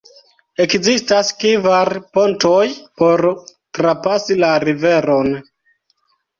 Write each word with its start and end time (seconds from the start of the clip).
Ekzistas 0.63 1.29
kvar 1.43 1.91
pontoj 2.17 2.65
por 3.03 3.27
trapasi 3.81 4.41
la 4.43 4.53
riveron. 4.69 5.33